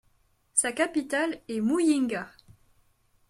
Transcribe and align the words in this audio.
Sa 0.55 0.71
capitale 0.71 1.41
est 1.47 1.61
Muyinga. 1.61 2.27